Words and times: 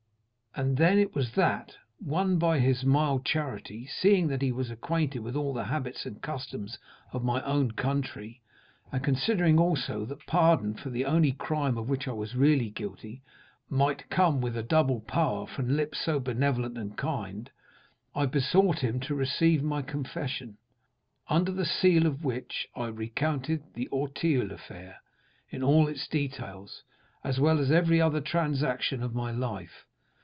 "And 0.53 0.75
then 0.75 0.99
it 0.99 1.15
was 1.15 1.31
that, 1.35 1.77
won 2.01 2.37
by 2.37 2.59
his 2.59 2.83
mild 2.83 3.23
charity, 3.23 3.87
seeing 3.87 4.27
that 4.27 4.41
he 4.41 4.51
was 4.51 4.69
acquainted 4.69 5.19
with 5.19 5.33
all 5.33 5.53
the 5.53 5.63
habits 5.63 6.05
and 6.05 6.21
customs 6.21 6.77
of 7.13 7.23
my 7.23 7.41
own 7.45 7.71
country, 7.71 8.41
and 8.91 9.01
considering 9.01 9.57
also 9.57 10.03
that 10.03 10.25
pardon 10.27 10.73
for 10.73 10.89
the 10.89 11.05
only 11.05 11.31
crime 11.31 11.77
of 11.77 11.87
which 11.87 12.05
I 12.05 12.11
was 12.11 12.35
really 12.35 12.69
guilty 12.69 13.23
might 13.69 14.09
come 14.09 14.41
with 14.41 14.57
a 14.57 14.61
double 14.61 14.99
power 14.99 15.47
from 15.47 15.69
lips 15.77 16.01
so 16.03 16.19
benevolent 16.19 16.77
and 16.77 16.97
kind, 16.97 17.49
I 18.13 18.25
besought 18.25 18.79
him 18.79 18.99
to 19.01 19.15
receive 19.15 19.63
my 19.63 19.81
confession, 19.81 20.57
under 21.29 21.53
the 21.53 21.63
seal 21.63 22.05
of 22.05 22.25
which 22.25 22.67
I 22.75 22.87
recounted 22.87 23.63
the 23.73 23.87
Auteuil 23.87 24.51
affair 24.51 24.97
in 25.49 25.63
all 25.63 25.87
its 25.87 26.09
details, 26.09 26.83
as 27.23 27.39
well 27.39 27.57
as 27.57 27.71
every 27.71 28.01
other 28.01 28.19
transaction 28.19 29.01
of 29.01 29.15
my 29.15 29.31
life. 29.31 29.85